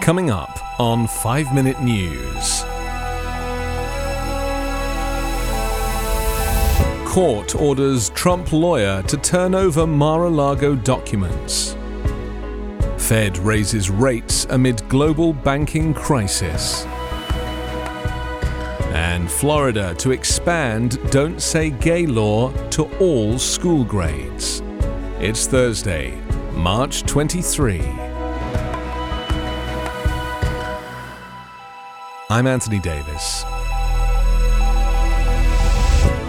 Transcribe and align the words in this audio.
Coming 0.00 0.30
up 0.30 0.58
on 0.80 1.06
5 1.06 1.54
Minute 1.54 1.82
News. 1.82 2.64
Court 7.06 7.54
orders 7.54 8.08
Trump 8.10 8.52
lawyer 8.52 9.02
to 9.02 9.16
turn 9.18 9.54
over 9.54 9.86
Mar 9.86 10.24
a 10.24 10.30
Lago 10.30 10.74
documents. 10.74 11.76
Fed 12.96 13.36
raises 13.38 13.90
rates 13.90 14.46
amid 14.48 14.88
global 14.88 15.34
banking 15.34 15.92
crisis. 15.92 16.86
And 18.94 19.30
Florida 19.30 19.94
to 19.96 20.12
expand 20.12 20.98
Don't 21.10 21.42
Say 21.42 21.68
Gay 21.70 22.06
law 22.06 22.50
to 22.70 22.84
all 22.98 23.38
school 23.38 23.84
grades. 23.84 24.62
It's 25.20 25.46
Thursday, 25.46 26.18
March 26.52 27.02
23. 27.02 28.07
I'm 32.30 32.46
Anthony 32.46 32.78
Davis. 32.78 33.42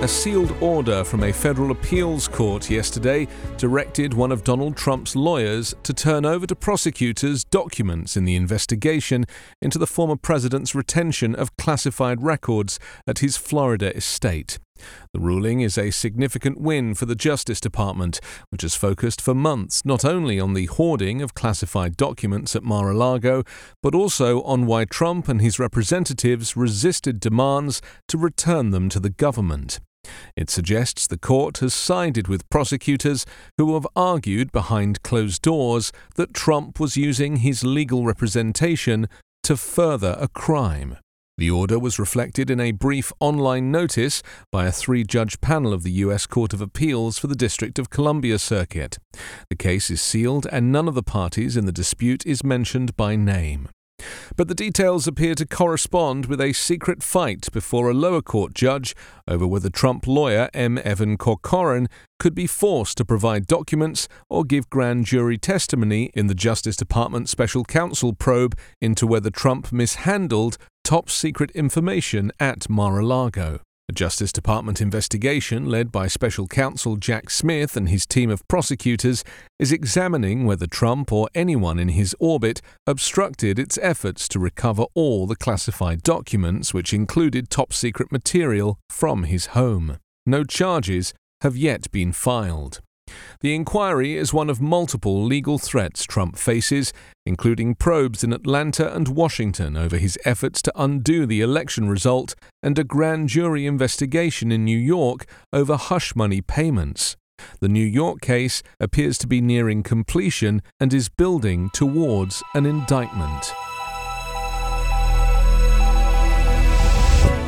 A 0.00 0.08
sealed 0.08 0.56
order 0.62 1.04
from 1.04 1.22
a 1.22 1.32
federal 1.32 1.70
appeals 1.70 2.28
court 2.28 2.70
yesterday 2.70 3.28
directed 3.58 4.14
one 4.14 4.32
of 4.32 4.42
Donald 4.42 4.74
Trump's 4.74 5.14
lawyers 5.14 5.74
to 5.82 5.92
turn 5.92 6.24
over 6.24 6.46
to 6.46 6.56
prosecutors 6.56 7.44
documents 7.44 8.16
in 8.16 8.24
the 8.24 8.36
investigation 8.36 9.26
into 9.60 9.78
the 9.78 9.86
former 9.86 10.16
president's 10.16 10.74
retention 10.74 11.34
of 11.34 11.54
classified 11.58 12.22
records 12.22 12.78
at 13.06 13.18
his 13.18 13.36
Florida 13.36 13.94
estate. 13.94 14.58
The 15.12 15.20
ruling 15.20 15.60
is 15.60 15.76
a 15.76 15.90
significant 15.90 16.58
win 16.58 16.94
for 16.94 17.04
the 17.04 17.14
Justice 17.14 17.60
Department, 17.60 18.18
which 18.48 18.62
has 18.62 18.74
focused 18.74 19.20
for 19.20 19.34
months 19.34 19.84
not 19.84 20.04
only 20.04 20.40
on 20.40 20.54
the 20.54 20.66
hoarding 20.66 21.20
of 21.20 21.34
classified 21.34 21.96
documents 21.96 22.56
at 22.56 22.62
Mar 22.62 22.90
a 22.90 22.94
Lago, 22.94 23.42
but 23.82 23.94
also 23.94 24.42
on 24.42 24.64
why 24.64 24.86
Trump 24.86 25.28
and 25.28 25.42
his 25.42 25.58
representatives 25.58 26.56
resisted 26.56 27.20
demands 27.20 27.82
to 28.08 28.16
return 28.16 28.70
them 28.70 28.88
to 28.88 28.98
the 28.98 29.10
government. 29.10 29.80
It 30.36 30.50
suggests 30.50 31.06
the 31.06 31.18
court 31.18 31.58
has 31.58 31.74
sided 31.74 32.26
with 32.26 32.48
prosecutors 32.48 33.24
who 33.58 33.74
have 33.74 33.86
argued 33.94 34.50
behind 34.50 35.02
closed 35.02 35.42
doors 35.42 35.92
that 36.16 36.34
Trump 36.34 36.80
was 36.80 36.96
using 36.96 37.36
his 37.36 37.62
legal 37.62 38.04
representation 38.04 39.08
to 39.44 39.56
further 39.56 40.16
a 40.18 40.28
crime. 40.28 40.96
The 41.38 41.50
order 41.50 41.78
was 41.78 41.98
reflected 41.98 42.50
in 42.50 42.60
a 42.60 42.72
brief 42.72 43.10
online 43.18 43.70
notice 43.70 44.22
by 44.50 44.66
a 44.66 44.72
three 44.72 45.02
judge 45.02 45.40
panel 45.40 45.72
of 45.72 45.82
the 45.82 45.90
U.S. 45.92 46.26
Court 46.26 46.52
of 46.52 46.60
Appeals 46.60 47.18
for 47.18 47.26
the 47.26 47.34
District 47.34 47.78
of 47.78 47.88
Columbia 47.88 48.38
Circuit. 48.38 48.98
The 49.48 49.56
case 49.56 49.90
is 49.90 50.02
sealed 50.02 50.46
and 50.52 50.70
none 50.70 50.88
of 50.88 50.94
the 50.94 51.02
parties 51.02 51.56
in 51.56 51.64
the 51.64 51.72
dispute 51.72 52.26
is 52.26 52.44
mentioned 52.44 52.96
by 52.96 53.16
name. 53.16 53.68
But 54.36 54.48
the 54.48 54.54
details 54.54 55.06
appear 55.06 55.34
to 55.36 55.46
correspond 55.46 56.26
with 56.26 56.40
a 56.40 56.52
secret 56.52 57.02
fight 57.02 57.50
before 57.52 57.88
a 57.88 57.94
lower 57.94 58.22
court 58.22 58.54
judge 58.54 58.94
over 59.28 59.46
whether 59.46 59.70
Trump 59.70 60.06
lawyer 60.06 60.48
M. 60.52 60.78
Evan 60.84 61.16
Corcoran 61.16 61.88
could 62.18 62.34
be 62.34 62.46
forced 62.46 62.96
to 62.98 63.04
provide 63.04 63.46
documents 63.46 64.08
or 64.28 64.44
give 64.44 64.70
grand 64.70 65.06
jury 65.06 65.38
testimony 65.38 66.10
in 66.14 66.26
the 66.26 66.34
Justice 66.34 66.76
Department 66.76 67.28
special 67.28 67.64
counsel 67.64 68.12
probe 68.12 68.56
into 68.80 69.06
whether 69.06 69.30
Trump 69.30 69.72
mishandled 69.72 70.58
top 70.84 71.08
secret 71.08 71.50
information 71.52 72.32
at 72.40 72.68
Mar 72.68 72.98
a 72.98 73.06
Lago. 73.06 73.60
A 73.88 73.92
Justice 73.92 74.32
Department 74.32 74.80
investigation, 74.80 75.66
led 75.66 75.90
by 75.90 76.06
special 76.06 76.46
counsel 76.46 76.96
Jack 76.96 77.30
Smith 77.30 77.76
and 77.76 77.88
his 77.88 78.06
team 78.06 78.30
of 78.30 78.46
prosecutors, 78.48 79.24
is 79.58 79.72
examining 79.72 80.44
whether 80.46 80.66
Trump 80.66 81.12
or 81.12 81.28
anyone 81.34 81.78
in 81.78 81.88
his 81.88 82.14
orbit 82.20 82.60
obstructed 82.86 83.58
its 83.58 83.78
efforts 83.82 84.28
to 84.28 84.38
recover 84.38 84.84
all 84.94 85.26
the 85.26 85.36
classified 85.36 86.02
documents, 86.02 86.72
which 86.72 86.94
included 86.94 87.50
top 87.50 87.72
secret 87.72 88.10
material 88.12 88.78
from 88.88 89.24
his 89.24 89.46
home. 89.46 89.98
No 90.26 90.44
charges 90.44 91.12
have 91.40 91.56
yet 91.56 91.90
been 91.90 92.12
filed. 92.12 92.80
The 93.40 93.54
inquiry 93.54 94.16
is 94.16 94.32
one 94.32 94.50
of 94.50 94.60
multiple 94.60 95.22
legal 95.22 95.58
threats 95.58 96.04
Trump 96.04 96.36
faces, 96.36 96.92
including 97.26 97.74
probes 97.74 98.22
in 98.22 98.32
Atlanta 98.32 98.94
and 98.94 99.08
Washington 99.08 99.76
over 99.76 99.96
his 99.96 100.18
efforts 100.24 100.62
to 100.62 100.72
undo 100.76 101.26
the 101.26 101.40
election 101.40 101.88
result 101.88 102.34
and 102.62 102.78
a 102.78 102.84
grand 102.84 103.28
jury 103.28 103.66
investigation 103.66 104.52
in 104.52 104.64
New 104.64 104.78
York 104.78 105.26
over 105.52 105.76
hush 105.76 106.14
money 106.14 106.40
payments. 106.40 107.16
The 107.60 107.68
New 107.68 107.84
York 107.84 108.20
case 108.20 108.62
appears 108.78 109.18
to 109.18 109.26
be 109.26 109.40
nearing 109.40 109.82
completion 109.82 110.62
and 110.78 110.94
is 110.94 111.08
building 111.08 111.70
towards 111.72 112.42
an 112.54 112.66
indictment. 112.66 113.52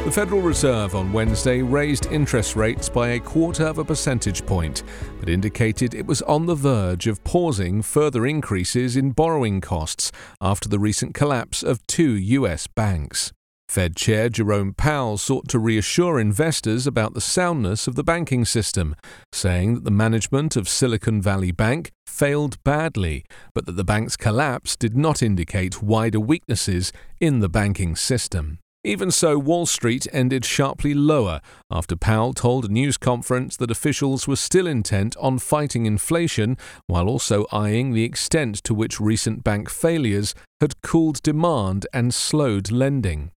The 0.04 0.12
Federal 0.12 0.42
Reserve 0.42 0.94
on 0.94 1.14
Wednesday 1.14 1.62
raised 1.62 2.04
interest 2.12 2.56
rates 2.56 2.90
by 2.90 3.08
a 3.08 3.18
quarter 3.18 3.64
of 3.64 3.78
a 3.78 3.84
percentage 3.86 4.44
point, 4.44 4.82
but 5.18 5.30
indicated 5.30 5.94
it 5.94 6.04
was 6.04 6.20
on 6.22 6.44
the 6.44 6.54
verge 6.54 7.06
of 7.06 7.24
pausing 7.24 7.80
further 7.80 8.26
increases 8.26 8.98
in 8.98 9.12
borrowing 9.12 9.62
costs 9.62 10.12
after 10.42 10.68
the 10.68 10.78
recent 10.78 11.14
collapse 11.14 11.62
of 11.62 11.84
two 11.86 12.12
U.S. 12.12 12.66
banks. 12.66 13.32
Fed 13.70 13.96
Chair 13.96 14.28
Jerome 14.28 14.74
Powell 14.74 15.16
sought 15.16 15.48
to 15.48 15.58
reassure 15.58 16.20
investors 16.20 16.86
about 16.86 17.14
the 17.14 17.20
soundness 17.22 17.88
of 17.88 17.94
the 17.94 18.04
banking 18.04 18.44
system, 18.44 18.94
saying 19.32 19.72
that 19.72 19.84
the 19.84 19.90
management 19.90 20.54
of 20.54 20.68
Silicon 20.68 21.22
Valley 21.22 21.50
Bank 21.50 21.90
failed 22.06 22.62
badly, 22.62 23.24
but 23.54 23.64
that 23.64 23.76
the 23.76 23.84
bank's 23.84 24.18
collapse 24.18 24.76
did 24.76 24.98
not 24.98 25.22
indicate 25.22 25.82
wider 25.82 26.20
weaknesses 26.20 26.92
in 27.20 27.40
the 27.40 27.48
banking 27.48 27.96
system. 27.96 28.58
Even 28.86 29.10
so, 29.10 29.38
Wall 29.38 29.64
Street 29.64 30.06
ended 30.12 30.44
sharply 30.44 30.92
lower 30.92 31.40
after 31.70 31.96
Powell 31.96 32.34
told 32.34 32.66
a 32.66 32.68
news 32.68 32.98
conference 32.98 33.56
that 33.56 33.70
officials 33.70 34.28
were 34.28 34.36
still 34.36 34.66
intent 34.66 35.16
on 35.16 35.38
fighting 35.38 35.86
inflation 35.86 36.58
while 36.86 37.08
also 37.08 37.46
eyeing 37.50 37.92
the 37.92 38.04
extent 38.04 38.62
to 38.64 38.74
which 38.74 39.00
recent 39.00 39.42
bank 39.42 39.70
failures 39.70 40.34
had 40.60 40.82
cooled 40.82 41.22
demand 41.22 41.86
and 41.94 42.12
slowed 42.12 42.70
lending. 42.70 43.30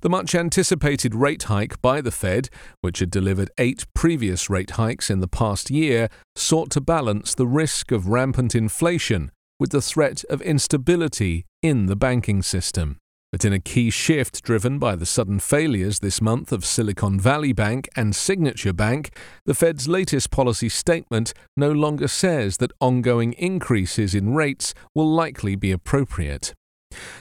The 0.00 0.10
much 0.10 0.34
anticipated 0.34 1.14
rate 1.14 1.44
hike 1.44 1.80
by 1.80 2.00
the 2.00 2.10
Fed, 2.10 2.48
which 2.80 2.98
had 2.98 3.10
delivered 3.10 3.52
eight 3.58 3.86
previous 3.94 4.50
rate 4.50 4.72
hikes 4.72 5.10
in 5.10 5.20
the 5.20 5.28
past 5.28 5.70
year, 5.70 6.08
sought 6.34 6.70
to 6.72 6.80
balance 6.80 7.36
the 7.36 7.46
risk 7.46 7.92
of 7.92 8.08
rampant 8.08 8.56
inflation 8.56 9.30
with 9.60 9.70
the 9.70 9.80
threat 9.80 10.24
of 10.28 10.42
instability 10.42 11.46
in 11.62 11.86
the 11.86 11.94
banking 11.94 12.42
system. 12.42 12.98
But 13.32 13.46
in 13.46 13.54
a 13.54 13.58
key 13.58 13.88
shift 13.88 14.42
driven 14.42 14.78
by 14.78 14.94
the 14.94 15.06
sudden 15.06 15.40
failures 15.40 16.00
this 16.00 16.20
month 16.20 16.52
of 16.52 16.66
Silicon 16.66 17.18
Valley 17.18 17.54
Bank 17.54 17.88
and 17.96 18.14
Signature 18.14 18.74
Bank, 18.74 19.16
the 19.46 19.54
Fed's 19.54 19.88
latest 19.88 20.30
policy 20.30 20.68
statement 20.68 21.32
no 21.56 21.72
longer 21.72 22.08
says 22.08 22.58
that 22.58 22.72
ongoing 22.78 23.32
increases 23.32 24.14
in 24.14 24.34
rates 24.34 24.74
will 24.94 25.10
likely 25.10 25.56
be 25.56 25.72
appropriate. 25.72 26.52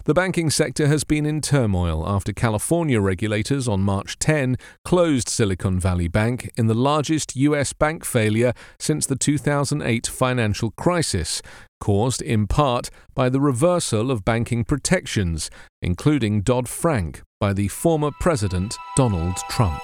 The 0.03 0.13
banking 0.13 0.49
sector 0.49 0.87
has 0.87 1.05
been 1.05 1.25
in 1.25 1.39
turmoil 1.39 2.03
after 2.05 2.33
California 2.33 2.99
regulators 2.99 3.69
on 3.69 3.81
March 3.81 4.19
10 4.19 4.57
closed 4.83 5.29
Silicon 5.29 5.79
Valley 5.79 6.09
Bank 6.09 6.51
in 6.57 6.67
the 6.67 6.73
largest 6.73 7.37
U.S. 7.37 7.71
bank 7.71 8.03
failure 8.03 8.53
since 8.79 9.05
the 9.05 9.15
2008 9.15 10.07
financial 10.07 10.71
crisis, 10.71 11.41
caused 11.79 12.21
in 12.21 12.47
part 12.47 12.89
by 13.15 13.29
the 13.29 13.41
reversal 13.41 14.11
of 14.11 14.25
banking 14.25 14.63
protections, 14.63 15.49
including 15.81 16.41
Dodd 16.41 16.67
Frank, 16.67 17.21
by 17.39 17.53
the 17.53 17.67
former 17.67 18.11
President 18.19 18.75
Donald 18.95 19.37
Trump. 19.49 19.81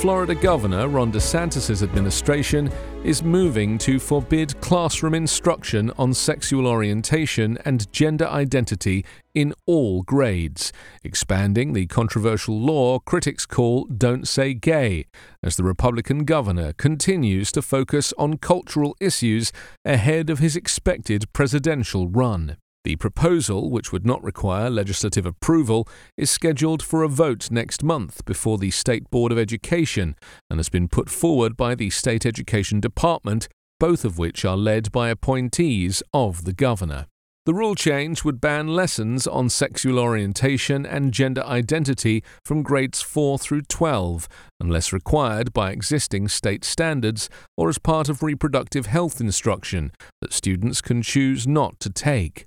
Florida 0.00 0.32
Governor 0.36 0.86
Ron 0.86 1.10
DeSantis' 1.10 1.82
administration 1.82 2.70
is 3.02 3.24
moving 3.24 3.76
to 3.78 3.98
forbid 3.98 4.58
classroom 4.60 5.12
instruction 5.12 5.90
on 5.98 6.14
sexual 6.14 6.68
orientation 6.68 7.58
and 7.64 7.92
gender 7.92 8.28
identity 8.28 9.04
in 9.34 9.52
all 9.66 10.02
grades, 10.04 10.72
expanding 11.02 11.72
the 11.72 11.86
controversial 11.86 12.56
law 12.60 13.00
critics 13.00 13.44
call 13.44 13.86
Don't 13.86 14.28
Say 14.28 14.54
Gay, 14.54 15.06
as 15.42 15.56
the 15.56 15.64
Republican 15.64 16.24
governor 16.24 16.72
continues 16.74 17.50
to 17.50 17.60
focus 17.60 18.14
on 18.16 18.38
cultural 18.38 18.94
issues 19.00 19.50
ahead 19.84 20.30
of 20.30 20.38
his 20.38 20.54
expected 20.54 21.24
presidential 21.32 22.06
run. 22.06 22.56
The 22.84 22.96
proposal, 22.96 23.70
which 23.70 23.92
would 23.92 24.06
not 24.06 24.22
require 24.22 24.70
legislative 24.70 25.26
approval, 25.26 25.88
is 26.16 26.30
scheduled 26.30 26.82
for 26.82 27.02
a 27.02 27.08
vote 27.08 27.50
next 27.50 27.82
month 27.82 28.24
before 28.24 28.56
the 28.56 28.70
State 28.70 29.10
Board 29.10 29.32
of 29.32 29.38
Education 29.38 30.14
and 30.48 30.58
has 30.58 30.68
been 30.68 30.88
put 30.88 31.10
forward 31.10 31.56
by 31.56 31.74
the 31.74 31.90
State 31.90 32.24
Education 32.24 32.80
Department, 32.80 33.48
both 33.80 34.04
of 34.04 34.18
which 34.18 34.44
are 34.44 34.56
led 34.56 34.92
by 34.92 35.08
appointees 35.08 36.02
of 36.14 36.44
the 36.44 36.52
governor. 36.52 37.06
The 37.48 37.54
rule 37.54 37.74
change 37.74 38.24
would 38.24 38.42
ban 38.42 38.68
lessons 38.68 39.26
on 39.26 39.48
sexual 39.48 39.98
orientation 39.98 40.84
and 40.84 41.14
gender 41.14 41.42
identity 41.44 42.22
from 42.44 42.62
grades 42.62 43.00
4 43.00 43.38
through 43.38 43.62
12, 43.62 44.28
unless 44.60 44.92
required 44.92 45.54
by 45.54 45.70
existing 45.70 46.28
state 46.28 46.62
standards 46.62 47.30
or 47.56 47.70
as 47.70 47.78
part 47.78 48.10
of 48.10 48.22
reproductive 48.22 48.84
health 48.84 49.18
instruction 49.18 49.92
that 50.20 50.34
students 50.34 50.82
can 50.82 51.00
choose 51.00 51.46
not 51.46 51.80
to 51.80 51.88
take. 51.88 52.44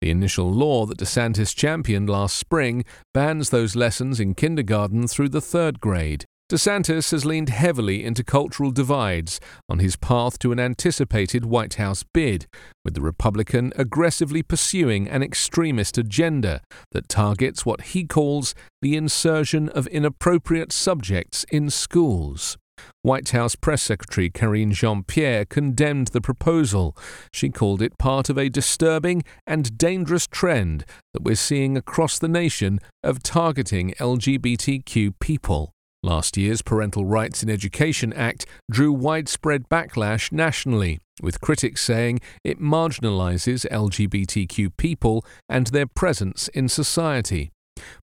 The 0.00 0.10
initial 0.10 0.50
law 0.50 0.86
that 0.86 0.98
DeSantis 0.98 1.54
championed 1.54 2.08
last 2.08 2.36
spring 2.36 2.84
bans 3.14 3.50
those 3.50 3.76
lessons 3.76 4.20
in 4.20 4.34
kindergarten 4.34 5.06
through 5.06 5.30
the 5.30 5.40
third 5.40 5.80
grade. 5.80 6.24
DeSantis 6.50 7.10
has 7.10 7.26
leaned 7.26 7.50
heavily 7.50 8.02
into 8.02 8.24
cultural 8.24 8.70
divides 8.70 9.38
on 9.68 9.80
his 9.80 9.96
path 9.96 10.38
to 10.38 10.50
an 10.50 10.58
anticipated 10.58 11.44
White 11.44 11.74
House 11.74 12.04
bid, 12.14 12.46
with 12.86 12.94
the 12.94 13.02
Republican 13.02 13.70
aggressively 13.76 14.42
pursuing 14.42 15.06
an 15.08 15.22
extremist 15.22 15.98
agenda 15.98 16.62
that 16.92 17.06
targets 17.06 17.66
what 17.66 17.92
he 17.92 18.04
calls 18.04 18.54
the 18.80 18.96
insertion 18.96 19.68
of 19.68 19.86
inappropriate 19.88 20.72
subjects 20.72 21.44
in 21.50 21.68
schools. 21.68 22.56
White 23.02 23.30
House 23.30 23.54
Press 23.54 23.82
Secretary 23.82 24.30
Karine 24.30 24.72
Jean 24.72 25.02
Pierre 25.02 25.44
condemned 25.44 26.08
the 26.08 26.20
proposal. 26.20 26.96
She 27.32 27.50
called 27.50 27.82
it 27.82 27.98
part 27.98 28.28
of 28.28 28.38
a 28.38 28.48
disturbing 28.48 29.22
and 29.46 29.76
dangerous 29.78 30.26
trend 30.26 30.84
that 31.12 31.22
we're 31.22 31.34
seeing 31.34 31.76
across 31.76 32.18
the 32.18 32.28
nation 32.28 32.78
of 33.02 33.22
targeting 33.22 33.94
LGBTQ 33.98 35.14
people. 35.20 35.72
Last 36.02 36.36
year's 36.36 36.62
Parental 36.62 37.04
Rights 37.04 37.42
in 37.42 37.50
Education 37.50 38.12
Act 38.12 38.46
drew 38.70 38.92
widespread 38.92 39.68
backlash 39.68 40.30
nationally, 40.30 41.00
with 41.20 41.40
critics 41.40 41.82
saying 41.82 42.20
it 42.44 42.60
marginalizes 42.60 43.66
LGBTQ 43.68 44.76
people 44.76 45.24
and 45.48 45.66
their 45.68 45.86
presence 45.86 46.46
in 46.48 46.68
society. 46.68 47.50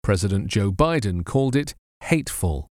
President 0.02 0.48
Joe 0.48 0.72
Biden 0.72 1.24
called 1.24 1.56
it 1.56 1.76
hateful. 2.02 2.68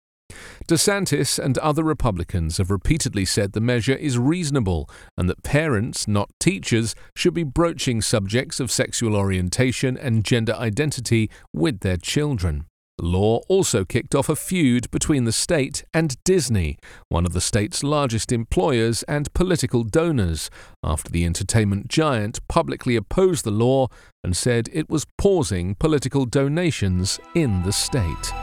DeSantis 0.67 1.37
and 1.37 1.57
other 1.59 1.83
Republicans 1.83 2.57
have 2.57 2.71
repeatedly 2.71 3.25
said 3.25 3.53
the 3.53 3.61
measure 3.61 3.95
is 3.95 4.17
reasonable 4.17 4.89
and 5.17 5.29
that 5.29 5.43
parents, 5.43 6.07
not 6.07 6.29
teachers, 6.39 6.95
should 7.15 7.33
be 7.33 7.43
broaching 7.43 8.01
subjects 8.01 8.59
of 8.59 8.71
sexual 8.71 9.15
orientation 9.15 9.97
and 9.97 10.25
gender 10.25 10.53
identity 10.53 11.29
with 11.53 11.81
their 11.81 11.97
children. 11.97 12.65
The 12.97 13.05
law 13.05 13.41
also 13.47 13.85
kicked 13.85 14.15
off 14.15 14.27
a 14.27 14.35
feud 14.35 14.89
between 14.89 15.25
the 15.25 15.31
state 15.31 15.83
and 15.93 16.17
Disney, 16.23 16.79
one 17.09 17.27
of 17.27 17.33
the 17.33 17.41
state's 17.41 17.83
largest 17.83 18.31
employers 18.31 19.03
and 19.03 19.31
political 19.35 19.83
donors, 19.83 20.49
after 20.83 21.11
the 21.11 21.23
entertainment 21.23 21.89
giant 21.89 22.39
publicly 22.47 22.95
opposed 22.95 23.45
the 23.45 23.51
law 23.51 23.87
and 24.23 24.35
said 24.35 24.67
it 24.73 24.89
was 24.89 25.05
pausing 25.15 25.75
political 25.75 26.25
donations 26.25 27.19
in 27.35 27.61
the 27.61 27.73
state. 27.73 28.33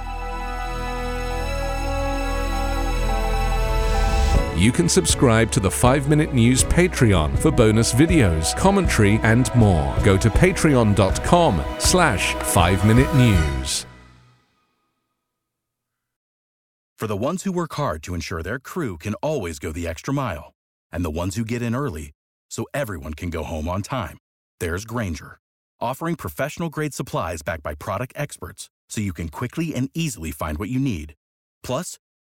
You 4.56 4.70
can 4.70 4.88
subscribe 4.88 5.50
to 5.50 5.58
the 5.58 5.70
5 5.70 6.08
Minute 6.08 6.32
News 6.32 6.62
Patreon 6.62 7.36
for 7.36 7.50
bonus 7.50 7.92
videos, 7.92 8.56
commentary, 8.56 9.18
and 9.24 9.52
more. 9.56 9.92
Go 10.04 10.16
to 10.16 10.30
patreon.com 10.30 11.64
slash 11.78 12.34
5 12.34 12.86
Minute 12.86 13.12
News. 13.16 13.84
For 16.96 17.08
the 17.08 17.16
ones 17.16 17.42
who 17.42 17.50
work 17.50 17.74
hard 17.74 18.04
to 18.04 18.14
ensure 18.14 18.42
their 18.42 18.60
crew 18.60 18.96
can 18.96 19.14
always 19.14 19.58
go 19.58 19.72
the 19.72 19.88
extra 19.88 20.14
mile, 20.14 20.54
and 20.92 21.04
the 21.04 21.10
ones 21.10 21.34
who 21.34 21.44
get 21.44 21.60
in 21.60 21.74
early 21.74 22.12
so 22.48 22.64
everyone 22.72 23.14
can 23.14 23.30
go 23.30 23.42
home 23.42 23.68
on 23.68 23.82
time, 23.82 24.18
there's 24.60 24.84
Grainger, 24.84 25.38
offering 25.80 26.14
professional-grade 26.14 26.94
supplies 26.94 27.42
backed 27.42 27.64
by 27.64 27.74
product 27.74 28.12
experts 28.14 28.70
so 28.88 29.00
you 29.00 29.12
can 29.12 29.28
quickly 29.28 29.74
and 29.74 29.90
easily 29.94 30.30
find 30.30 30.58
what 30.58 30.68
you 30.68 30.78
need. 30.78 31.14
Plus, 31.64 31.98